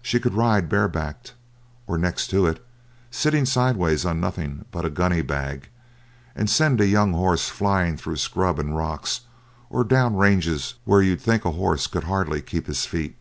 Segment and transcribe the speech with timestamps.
[0.00, 1.34] She could ride barebacked,
[1.86, 2.64] or next to it,
[3.10, 5.68] sitting sideways on nothing but a gunny bag,
[6.34, 9.20] and send a young horse flying through scrub and rocks,
[9.68, 13.14] or down ranges where you'd think a horse could hardly keep his feet.